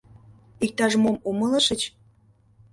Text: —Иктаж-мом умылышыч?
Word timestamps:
—Иктаж-мом 0.65 1.17
умылышыч? 1.29 1.81